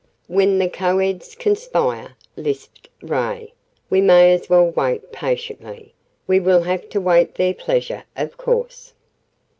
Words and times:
"When 0.25 0.57
the 0.57 0.67
Co 0.67 0.97
Eds 0.97 1.35
conspire," 1.35 2.15
lisped 2.35 2.89
Ray, 3.03 3.53
"we 3.91 4.01
may 4.01 4.33
as 4.33 4.49
well 4.49 4.71
wait 4.71 5.11
patiently. 5.11 5.93
We 6.25 6.39
will 6.39 6.63
have 6.63 6.89
to 6.89 6.99
wait 6.99 7.35
their 7.35 7.53
pleasure, 7.53 8.05
of 8.17 8.35
course." 8.35 8.93